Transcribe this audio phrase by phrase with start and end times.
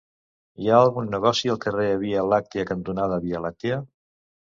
[0.61, 3.79] Hi ha algun negoci al carrer Via Làctia cantonada Via Làctia?